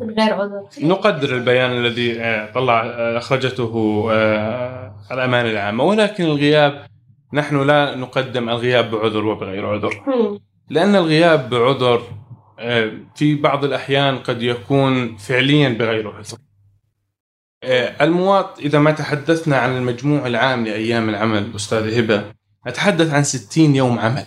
[0.00, 0.62] من غير عذر.
[0.80, 5.84] نقدر البيان الذي آه، طلع آه، أخرجته آه، الأمانة العامة.
[5.84, 6.86] ولكن الغياب
[7.32, 10.02] نحن لا نقدم الغياب بعذر وبغير عذر.
[10.70, 12.02] لأن الغياب بعذر
[13.14, 16.38] في بعض الأحيان قد يكون فعليا بغير عذر.
[18.00, 22.24] المواطن إذا ما تحدثنا عن المجموع العام لأيام العمل أستاذ هبة
[22.66, 24.24] أتحدث عن 60 يوم عمل.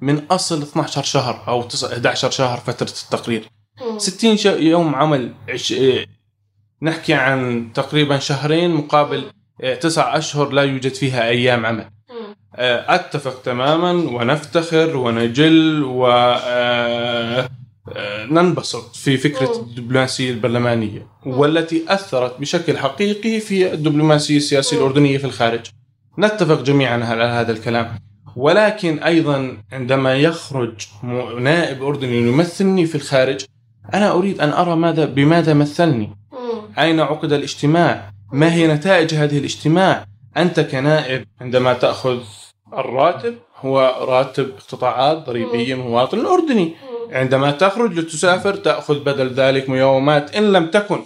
[0.00, 3.48] من أصل 12 شهر 9 11 شهر فترة التقرير.
[3.98, 5.72] 60 ش- يوم عمل عش...
[5.72, 6.06] آه،
[6.82, 9.24] نحكي عن تقريبا شهرين مقابل
[9.62, 11.90] آه، تسع أشهر لا يوجد فيها أيام عمل.
[12.56, 17.48] آه، أتفق تماما ونفتخر ونجل و آه،
[17.96, 25.24] آه، ننبسط في فكرة الدبلوماسية البرلمانية والتي أثرت بشكل حقيقي في الدبلوماسية السياسية الأردنية في
[25.24, 25.60] الخارج.
[26.18, 27.98] نتفق جميعا على هذا الكلام.
[28.36, 30.72] ولكن أيضا عندما يخرج
[31.40, 33.44] نائب أردني يمثلني في الخارج
[33.94, 36.16] أنا أريد أن أرى ماذا بماذا مثلني؟
[36.78, 42.18] أين عقد الاجتماع؟ ما هي نتائج هذه الاجتماع؟ أنت كنائب عندما تأخذ
[42.72, 46.74] الراتب هو راتب اقتطاعات ضريبية من المواطن الأردني
[47.10, 51.00] عندما تخرج لتسافر تأخذ بدل ذلك ميومات إن لم تكن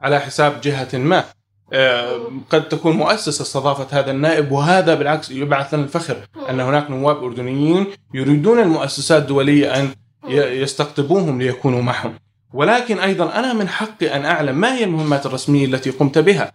[0.00, 1.24] على حساب جهة ما.
[1.72, 6.16] آه، قد تكون مؤسسة استضافت هذا النائب وهذا بالعكس يبعث لنا الفخر
[6.50, 9.88] أن هناك نواب أردنيين يريدون المؤسسات الدولية أن
[10.36, 12.14] يستقطبوهم ليكونوا معهم.
[12.54, 16.52] ولكن أيضا أنا من حقي أن أعلم ما هي المهمات الرسمية التي قمت بها.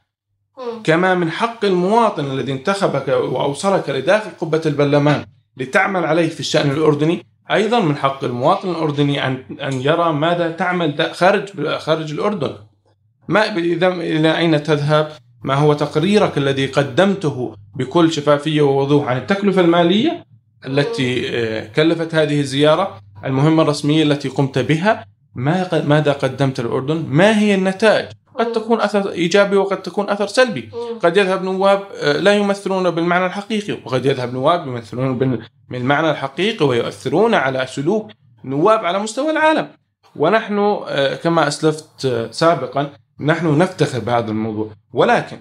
[0.83, 5.25] كما من حق المواطن الذي انتخبك وأوصلك لداخل قبة البرلمان
[5.57, 11.09] لتعمل عليه في الشأن الأردني أيضا من حق المواطن الأردني أن أن يرى ماذا تعمل
[11.13, 12.55] خارج خارج الأردن.
[13.27, 15.11] ما إذا إلى أين تذهب؟
[15.43, 20.25] ما هو تقريرك الذي قدمته بكل شفافية ووضوح عن التكلفة المالية
[20.65, 27.39] التي آه، كلفت هذه الزيارة؟ المهمة الرسمية التي قمت بها ما ماذا قدمت للأردن؟ ما
[27.39, 28.07] هي النتائج؟
[28.39, 30.69] قد تكون أثر إيجابي وقد تكون أثر سلبي،
[31.03, 36.65] قد يذهب نواب آه، لا يمثلون بالمعنى الحقيقي، وقد يذهب نواب يمثلون بال- بالمعنى الحقيقي
[36.65, 38.11] ويؤثرون على سلوك
[38.45, 39.67] نواب على مستوى العالم.
[40.15, 40.57] ونحن
[40.87, 45.37] آه، كما أسلفت آه، سابقا نحن نفتخر بهذا الموضوع، ولكن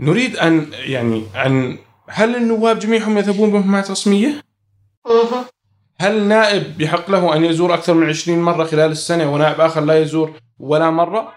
[0.00, 4.42] نريد أن يعني أن هل النواب جميعهم يذهبون بمهمات رسمية؟
[6.00, 9.98] هل نائب يحق له أن يزور أكثر من 20 مرة خلال السنة ونائب آخر لا
[9.98, 11.32] يزور ولا مرة؟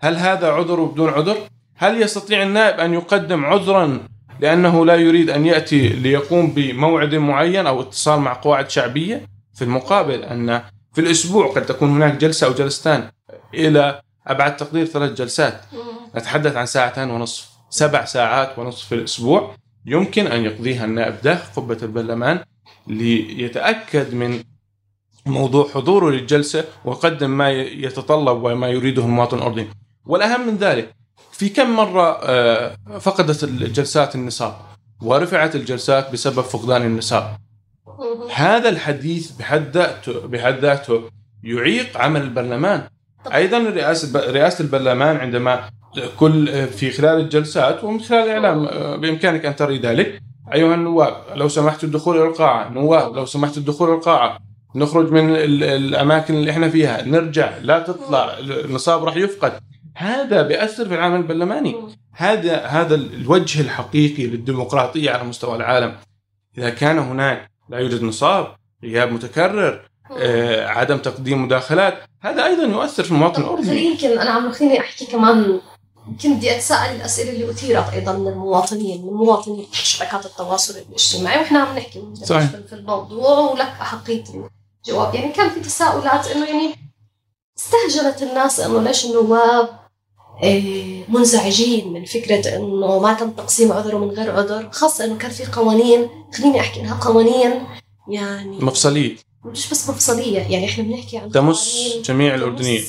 [0.00, 1.36] هل هذا عذر بدون عذر؟
[1.76, 4.00] هل يستطيع النائب أن يقدم عذرا
[4.40, 10.22] لأنه لا يريد أن يأتي ليقوم بموعد معين أو اتصال مع قواعد شعبية؟ في المقابل
[10.24, 10.62] أن
[10.92, 13.10] في الأسبوع قد تكون هناك جلسة أو جلستان
[13.54, 15.60] إلى أبعد تقدير ثلاث جلسات
[16.16, 19.54] نتحدث عن ساعتين ونصف سبع ساعات ونصف في الأسبوع
[19.86, 22.40] يمكن أن يقضيها النائب داخل قبة البرلمان
[22.90, 24.42] ليتأكد من
[25.26, 29.66] موضوع حضوره للجلسة ويقدم ما يتطلب وما يريده المواطن الأردني.
[30.06, 30.94] والأهم من ذلك
[31.32, 34.54] في كم مرة آه، فقدت الجلسات النصاب؟
[35.02, 37.36] ورفعت الجلسات بسبب فقدان النصاب.
[38.34, 41.02] هذا الحديث بحد ذاته بحد ذاته
[41.42, 42.88] يعيق عمل البرلمان.
[43.34, 45.70] أيضا رئاسة رئاسة البرلمان عندما
[46.18, 50.22] كل في خلال الجلسات ومن خلال الاعلام آه، بإمكانك أن تري ذلك
[50.54, 52.68] أيها النواب لو سمحتوا الدخول إلى القاعة.
[52.68, 54.38] نواب لو سمحتوا الدخول إلى القاعة.
[54.74, 57.02] نخرج من ال- الأماكن اللي إحنا فيها.
[57.02, 57.58] نرجع.
[57.62, 58.38] لا تطلع.
[58.38, 59.52] النصاب راح يفقد.
[59.96, 61.76] هذا بيأثر في العمل البرلماني.
[62.12, 65.94] هذا هذا الوجه الحقيقي للديمقراطية على مستوى العالم.
[66.58, 68.46] إذا كان هناك لا يوجد نصاب.
[68.84, 69.80] غياب متكرر.
[70.18, 71.94] آه، عدم تقديم مداخلات.
[72.22, 75.60] هذا أيضا يؤثر في المواطن الاردني يمكن أنا عم خليني أحكي كمان
[76.10, 81.58] يمكن بدي أتساءل الأسئلة اللي أثيرت أيضا من المواطنين من مواطنين شبكات التواصل الاجتماعي وإحنا
[81.58, 82.50] عم نحكي صحيح.
[82.50, 84.24] في الموضوع ولك أحقية
[84.86, 86.74] الجواب يعني كان في تساؤلات إنه يعني
[87.58, 89.68] استهجنت الناس إنه ليش النواب
[90.44, 95.30] آه، منزعجين من فكرة إنه ما تم تقسيم عذر من غير عذر خاصة إنه كان
[95.30, 97.66] في قوانين خليني أحكي إنها قوانين
[98.08, 102.82] يعني مفصلية مش بس مفصليه يعني إحنا بنحكي عن تمس جميع الأردنيين.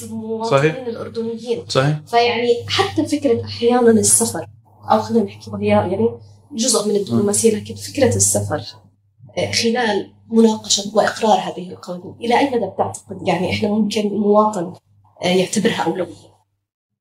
[0.43, 0.75] صحيح.
[0.75, 1.63] الأردنيين.
[1.67, 1.99] صحيح.
[2.07, 4.45] فيعني حتى فكرة أحيانا السفر
[4.91, 6.09] أو خلينا نحكي وهي يعني
[6.51, 8.61] جزء من الدبلوماسية لكن فكرة السفر
[9.37, 14.73] آه، خلال مناقشة وإقرار هذه القوانين إلى أي مدى بتعتقد؟ يعني إحنا ممكن المواطن
[15.23, 16.31] آه، يعتبرها اولويه؟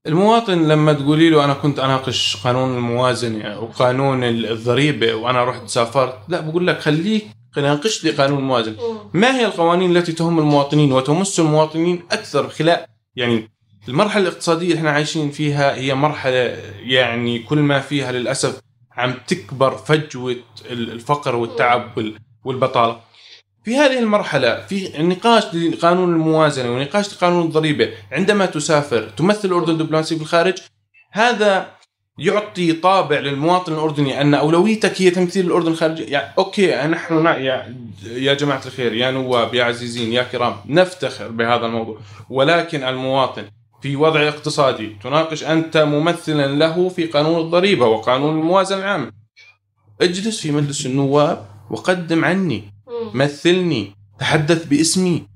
[0.07, 6.41] المواطن لما تقولي له أنا كنت أناقش قانون الموازنة وقانون الضريبة وأنا رحت سافرت لا
[6.41, 7.27] بقول لك خليك
[7.59, 8.77] ناقش لي قانون الموازنه
[9.15, 12.87] ما هي القوانين التي تهم المواطنين وتمس المواطنين أكثر خلال
[13.17, 13.51] يعني
[13.89, 18.61] المرحلة الاقتصادية اللي إحنا عايشين فيها هي مرحلة يعني كل ما فيها للأسف
[18.93, 20.37] عم تكبر فجوة
[20.71, 23.01] الفقر والتعب وال- والبطالة.
[23.65, 27.91] في هذه المرحلة في نقاش لقانون الموازنة ونقاش لقانون الضريبة.
[28.13, 30.55] عندما تسافر تمثل الأردن دبلوماسي في الخارج
[31.13, 31.71] هذا
[32.21, 38.35] يعطي طابع للمواطن الأردني أن أولويتك هي تمثيل الأردن خارج يعني أوكي نحن يا, يا
[38.35, 41.99] جماعة الخير يا نواب يا عزيزين يا كرام نفتخر بهذا الموضوع.
[42.31, 43.45] ولكن المواطن
[43.83, 49.13] في وضع اقتصادي تناقش أنت ممثلا له في قانون الضريبة وقانون الموازنة العامة.
[50.01, 52.63] اجلس في مجلس النواب وقدم عني.
[53.15, 55.27] مثلني تحدث باسمي.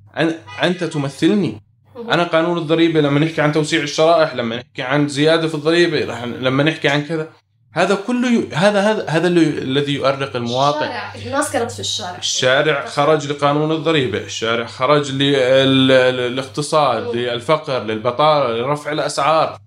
[0.63, 1.64] أنت تمثلني.
[2.11, 6.25] أنا قانون الضريبة لما نحكي عن توسيع الشرائح لما نحكي عن زيادة في الضريبة رح-
[6.25, 7.29] لما نحكي عن كذا.
[7.73, 8.49] هذا كله ي...
[8.53, 9.41] هذا هذا هذا اللي...
[9.59, 10.79] الذي يؤرق المواطن.
[10.83, 12.19] الشارع الناس كانت في الشارع.
[12.19, 19.59] الشارع خرج لقانون الضريبة الشارع خرج للاقتصاد للفقر للبطالة لرفع الأسعار.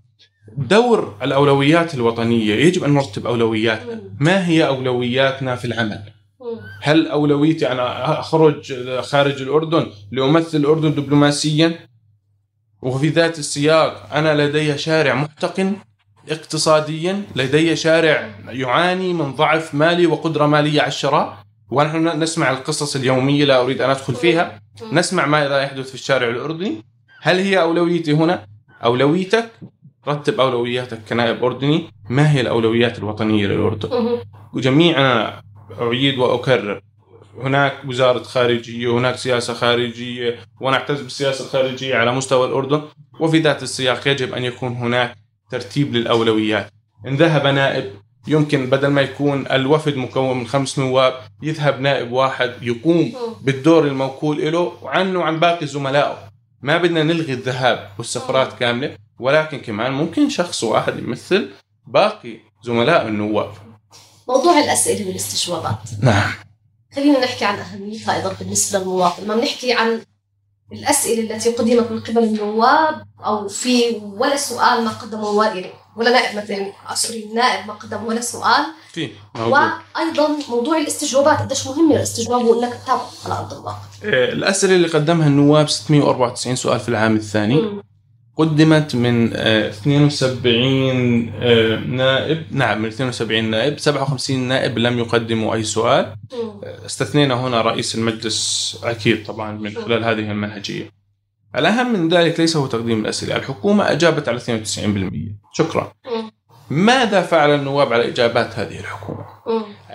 [0.58, 6.00] دور الأولويات الوطنية يجب أن نرتب أولوياتنا ما هي أولوياتنا في العمل؟
[6.82, 11.80] هل أولويتي أنا أخرج خارج الأردن لأمثل الأردن دبلوماسيا؟
[12.81, 15.75] وفي ذات السياق أنا لدي شارع محتقن
[16.29, 21.37] اقتصاديا لدي شارع يعاني من ضعف مالي وقدرة مالية على الشراء
[21.69, 24.61] ونحن نسمع القصص اليومية لا أريد أن أدخل فيها.
[24.91, 26.83] نسمع ماذا يحدث في الشارع الأردني.
[27.21, 28.45] هل هي أولويتي هنا؟
[28.83, 29.51] أولويتك؟
[30.07, 31.89] رتب أولوياتك كنائب أردني.
[32.09, 34.19] ما هي الأولويات الوطنية للأردن؟
[34.53, 35.41] وجميعنا
[35.81, 36.81] أعيد وأكرر.
[37.38, 42.82] هناك وزارة خارجية وهناك سياسة خارجية ونعتز بالسياسة الخارجية على مستوى الأردن.
[43.19, 45.17] وفي ذات السياق يجب أن يكون هناك
[45.52, 46.71] ترتيب للأولويات.
[47.08, 47.91] إن ذهب نائب
[48.28, 54.52] يمكن بدل ما يكون الوفد مكون من خمس نواب يذهب نائب واحد يقوم بالدور الموكول
[54.52, 56.17] له وعنه عن باقي زملائه.
[56.62, 61.50] ما بدنا نلغي الذهاب والسفرات كاملة ولكن كمان ممكن شخص واحد يمثل
[61.88, 63.52] باقي زملاء النواب.
[64.28, 66.46] موضوع الأسئلة والاستجوابات نعم.
[66.95, 69.28] خلينا نحكي عن أهميتها أيضا بالنسبة للمواطن.
[69.28, 70.02] ما بنحكي عن
[70.71, 75.65] الأسئلة التي قدمت من قبل النواب أو في ولا سؤال ما قدموا وائل
[75.97, 78.65] ولا نائب مثلا سوري النائب ما قدم ولا سؤال.
[78.91, 84.88] في وأيضا موضوع الاستجوابات قديش مهمه الاستجواب وأنك تتابع على أرض الواقع؟ آه، الأسئلة اللي
[84.88, 87.82] قدمها النواب 694 سؤال في العام الثاني.
[88.38, 92.43] قدمت من آه، 72 آه، نائب.
[92.52, 93.80] نعم من 72 نائب.
[93.80, 96.06] 57 نائب لم يقدموا أي سؤال.
[96.34, 100.89] آه، استثنينا هنا رئيس المجلس أكيد طبعا من خلال هذه المنهجية.
[101.56, 103.36] الأهم من ذلك ليس هو تقديم الأسئلة.
[103.36, 105.91] الحكومة أجابت على 92% شكرا.
[106.69, 109.26] ماذا فعل النواب على إجابات هذه الحكومة؟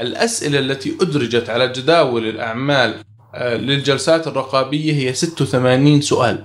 [0.01, 2.95] الأسئلة التي أدرجت على جداول الأعمال
[3.35, 6.45] آه، للجلسات الرقابية هي 86 سؤال.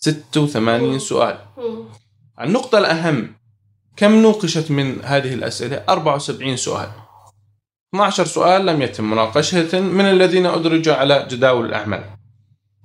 [0.00, 1.38] 86 سؤال.
[2.40, 3.34] النقطة الأهم
[3.96, 6.88] كم نوقشت من هذه الأسئلة؟ 74 سؤال.
[7.94, 12.04] 12 سؤال لم يتم مناقشة من الذين أدرجوا على جداول الأعمال.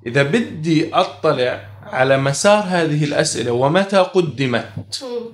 [0.05, 4.69] إذا بدي أطلع على مسار هذه الأسئلة ومتى قدمت؟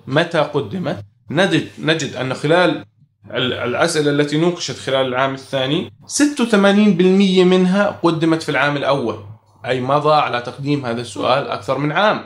[0.07, 2.85] متى قدمت؟ نجد نجد أن خلال
[3.31, 9.23] ال- الأسئلة التي نوقشت خلال العام الثاني 86% منها قدمت في العام الأول.
[9.65, 12.23] أي مضى على تقديم هذا السؤال أكثر من عام.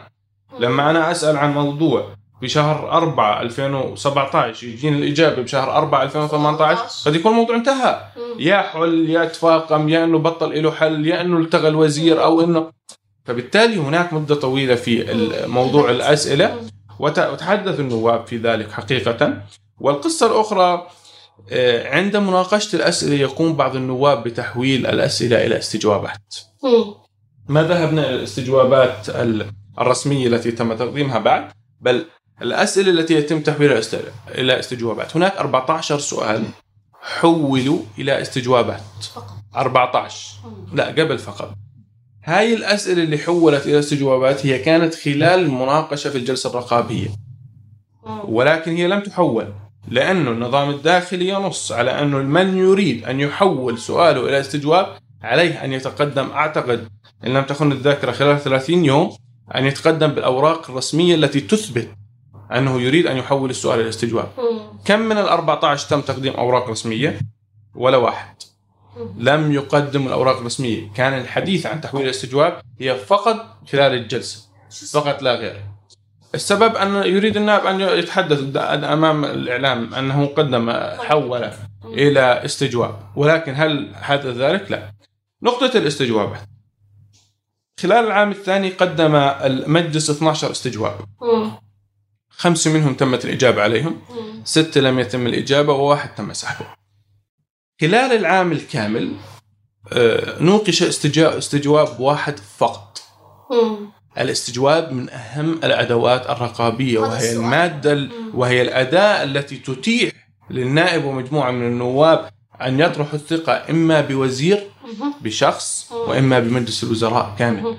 [0.60, 2.08] لما أنا أسأل عن موضوع
[2.42, 8.02] بشهر 4 2017 يجيني الإجابة بشهر 4 2018 قد يكون الموضوع انتهى.
[8.40, 12.72] يا حل يا تفاقم يا إنه بطل له حل يا إنه التغى الوزير أو إنه.
[13.26, 15.06] فبالتالي هناك مدة طويلة في
[15.48, 16.56] موضوع الأسئلة.
[17.00, 19.38] وت- وتحدث النواب في ذلك حقيقة.
[19.80, 20.88] والقصة الأخرى
[21.52, 26.36] آه، عند مناقشة الأسئلة يقوم بعض النواب بتحويل الأسئلة إلى استجوابات.
[27.48, 32.06] ما ذهبنا إلى الاستجوابات ال- الرسمية التي تم تقديمها بعد بل
[32.41, 33.82] الأسئلة التي يتم تحويلها
[34.30, 35.16] إلى استجوابات.
[35.18, 36.44] هناك 14 سؤال
[37.02, 38.82] حولوا إلى استجوابات.
[39.56, 40.36] 14
[40.74, 41.54] لا قبل فقط.
[42.24, 47.08] هاي الأسئلة اللي حولت إلى استجوابات هي كانت خلال المناقشه في الجلسة الرقابية.
[48.28, 49.54] ولكن هي لم تحول
[49.88, 54.88] لأنه النظام الداخلي ينص على أنه من يريد أن يحول سؤاله إلى استجواب
[55.24, 56.32] عليه أن يتقدم.
[56.32, 56.88] أعتقد
[57.26, 59.17] إن لم تخن الذاكرة خلال 30 يوم
[59.55, 61.89] أن يتقدم بالأوراق الرسمية التي تثبت
[62.51, 64.28] أنه يريد أن يحول السؤال إلى استجواب.
[64.86, 67.19] كم من ال 14 تم تقديم أوراق رسمية؟
[67.76, 68.36] ولا واحد.
[69.17, 70.91] لم يقدم الأوراق الرسمية.
[70.95, 74.39] كان الحديث عن تحويل الاستجواب هي فقط خلال الجلسة.
[74.93, 75.61] فقط لا غير.
[76.36, 81.49] السبب أن يريد النائب أن يتحدث أمام الإعلام أنه قدم حول
[81.86, 82.95] إلى استجواب.
[83.15, 84.93] ولكن هل حدث ذلك؟ لا.
[85.44, 86.41] نقطة الاستجوابات
[87.80, 91.00] خلال العام الثاني قدم المجلس 12 استجواب.
[92.30, 94.02] خمسة منهم تمت الإجابة عليهم
[94.44, 96.66] ستة لم يتم الإجابة وواحد تم سحبه.
[97.82, 99.16] خلال العام الكامل
[99.94, 103.02] آه، نوقش استجواب واحد فقط.
[104.18, 107.32] الاستجواب من أهم الأدوات الرقابية وهي.
[107.36, 110.12] المادة ال- وهي الأداة التي تتيح
[110.50, 112.30] للنائب ومجموعة من النواب
[112.62, 114.64] أن يطرحوا الثقة إما بوزير
[115.22, 117.76] بشخص وإما بمجلس الوزراء كامل.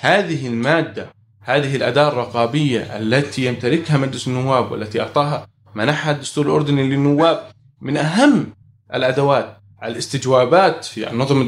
[0.00, 1.10] هذه المادة
[1.40, 7.40] هذه الأداة الرقابية التي يمتلكها مجلس النواب والتي أعطاها منحها الدستور الأردني للنواب
[7.80, 8.46] من أهم
[8.94, 11.40] الأدوات الاستجوابات في النظم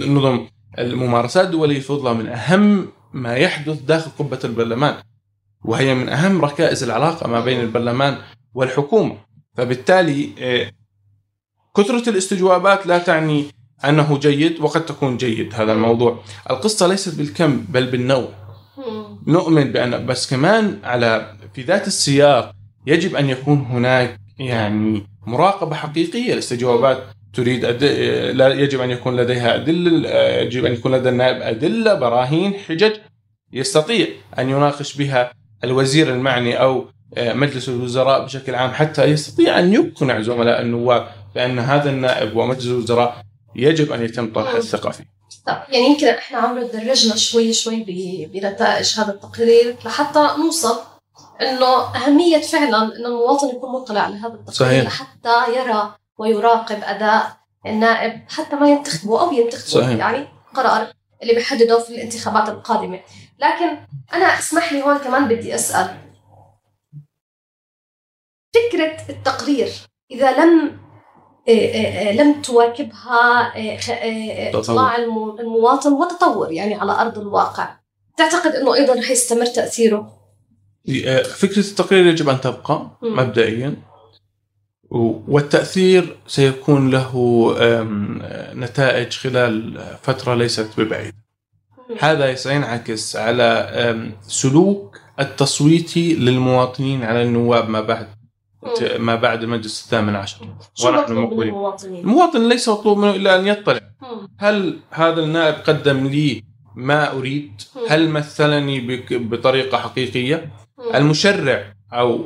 [0.00, 0.46] النظم
[0.78, 4.94] الممارسات الدولية الفضلى من أهم ما يحدث داخل قبة البرلمان.
[5.64, 8.18] وهي من أهم ركائز العلاقة ما بين البرلمان
[8.54, 9.16] والحكومة.
[9.56, 10.70] فبالتالي آه،
[11.76, 13.44] كثرة الاستجوابات لا تعني
[13.84, 16.22] أنه جيد وقد تكون جيد هذا الموضوع.
[16.50, 18.28] القصة ليست بالكم بل بالنوع.
[19.26, 22.52] نؤمن بأن بس كمان على في ذات السياق
[22.86, 27.02] يجب أن يكون هناك يعني مراقبة حقيقية لاستجوابات
[27.34, 27.84] تريد أد...
[28.34, 32.92] لا يجب أن يكون لديها أدلة يجب أن يكون لدى النائب أدلة براهين حجج
[33.52, 34.06] يستطيع
[34.38, 35.32] أن يناقش بها
[35.64, 36.84] الوزير المعني أو
[37.16, 43.22] مجلس الوزراء بشكل عام حتى يستطيع أن يقنع زملاء النواب بأن هذا النائب ومجلس الوزراء
[43.56, 45.04] يجب أن يتم طرح الثقة فيه
[45.46, 47.84] طب يعني يمكن إحنا عم درجنا شوي شوي
[48.32, 50.78] بنتائج هذا التقرير لحتى نوصل
[51.40, 54.84] إنه أهمية فعلا انه المواطن يكون مطلع على هذا التقرير صحيح.
[54.84, 59.98] لحتى يرى ويراقب أداء النائب حتى ما ينتخبه أو ينتخبه صحيح.
[59.98, 63.00] يعني قرار اللي بيحدده في الانتخابات القادمة
[63.38, 63.78] لكن
[64.12, 65.96] أنا اسمح لي هون كمان بدي أسأل
[68.54, 69.68] فكرة التقرير
[70.10, 70.85] إذا لم
[72.12, 74.62] لم تواكبها إيه خ- إيه تطور.
[74.62, 77.68] إطلاع المو- المواطن وتطور يعني على أرض الواقع.
[78.16, 80.12] تعتقد إنه أيضا رح يستمر تأثيره؟
[81.36, 82.90] فكرة التقرير يجب أن تبقى.
[83.02, 83.76] مبدئيا.
[84.90, 87.12] و- والتأثير سيكون له
[88.54, 91.16] نتائج خلال فترة ليست ببعيدة.
[92.00, 98.06] هذا سينعكس على سلوك التصويتي للمواطنين على النواب ما بعد.
[98.98, 100.46] ما بعد المجلس الثامن عشر
[100.84, 101.54] ونحن مقبلين؟
[101.84, 103.80] المواطن ليس مطلوب منه إلا أن يطلع.
[104.38, 106.42] هل هذا النائب قدم لي
[106.74, 110.52] ما أريد؟ هل مثلني بطريقة حقيقية؟
[110.94, 112.24] المشرع أو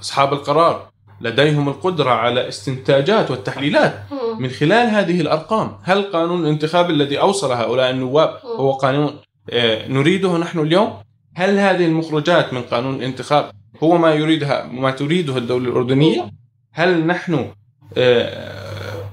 [0.00, 0.88] أصحاب القرار
[1.20, 4.02] لديهم القدرة على استنتاجات والتحليلات
[4.38, 9.16] من خلال هذه الأرقام، هل قانون الانتخاب الذي أوصل هؤلاء النواب هو قانون
[9.50, 10.92] آه، نريده نحن اليوم؟
[11.34, 13.50] هل هذه المخرجات من قانون الانتخاب
[13.82, 16.30] هو ما يريدها ما تريده الدولة الأردنية؟
[16.72, 17.52] هل نحن
[17.96, 19.04] آه،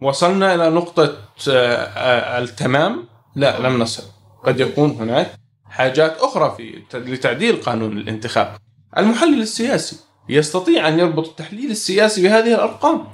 [0.00, 1.16] وصلنا إلى نقطة
[1.48, 3.04] آه، التمام؟
[3.36, 4.02] لا لم نصل،
[4.44, 5.30] قد يكون هناك
[5.64, 8.56] حاجات أخرى في لتعديل قانون الانتخاب.
[8.98, 9.96] المحلل السياسي
[10.28, 13.04] يستطيع أن يربط التحليل السياسي بهذه الأرقام.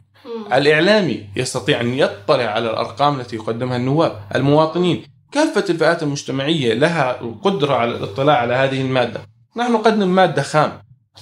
[0.52, 7.74] الإعلامي يستطيع أن يطلع على الأرقام التي يقدمها النواب، المواطنين، كافة الفئات المجتمعية لها القدرة
[7.74, 9.20] على الاطلاع على هذه المادة.
[9.56, 10.72] نحن نقدم مادة خام،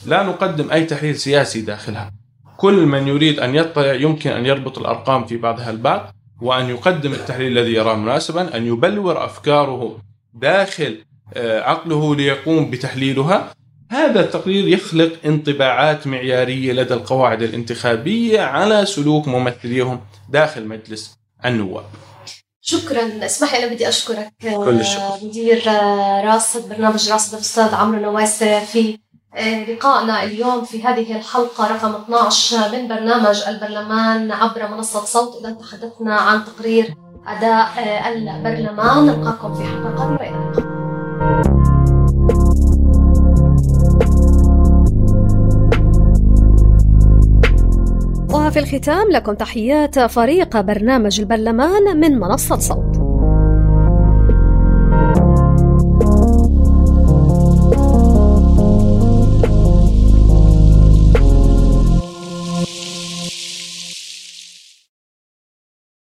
[0.07, 2.13] لا نقدم أي تحليل سياسي داخلها.
[2.57, 7.59] كل من يريد أن يطلع يمكن أن يربط الأرقام في بعضها البعض وأن يقدم التحليل
[7.59, 9.99] الذي يراه مناسبا، أن يبلور أفكاره
[10.35, 10.99] داخل
[11.35, 13.51] آه، عقله ليقوم بتحليلها
[13.91, 21.85] هذا التقرير يخلق انطباعات معيارية لدى القواعد الانتخابية على سلوك ممثليهم داخل مجلس النواب
[22.61, 25.19] شكرا اسمح لي أنا بدي أشكرك كل الشكر.
[25.23, 25.63] مدير
[26.25, 28.99] راصد برنامج راصد الأستاذ عمرو نواس في
[29.35, 35.37] لقائنا اليوم في هذه الحلقة رقم 12 من برنامج البرلمان عبر منصة صوت.
[35.41, 36.95] إذا تحدثنا عن تقرير
[37.27, 37.69] أداء
[38.09, 40.77] البرلمان نلقاكم في حلقة إلى اللقاء
[48.47, 53.06] وفي الختام لكم تحيات فريق برنامج البرلمان من منصة صوت.